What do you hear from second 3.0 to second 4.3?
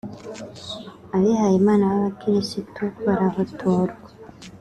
barahotorwa